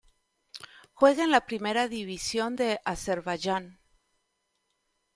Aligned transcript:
Juega 0.95 1.23
en 1.25 1.29
la 1.29 1.45
Primera 1.45 1.87
División 1.87 2.55
de 2.55 2.79
Azerbaiyán. 2.85 3.77